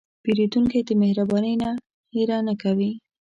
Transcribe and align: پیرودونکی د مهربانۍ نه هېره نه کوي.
پیرودونکی 0.23 0.79
د 0.87 0.89
مهربانۍ 1.01 1.55
نه 1.63 1.69
هېره 2.15 2.37
نه 2.47 2.53
کوي. 2.61 2.91